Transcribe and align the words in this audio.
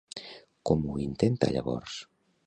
Com 0.69 0.87
ho 0.87 0.95
intenta 1.03 1.51
llavors? 1.57 1.99